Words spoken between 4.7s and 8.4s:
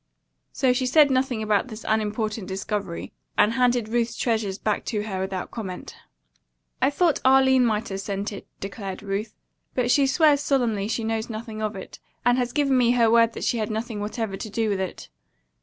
to her without comment. "I thought Arline might have sent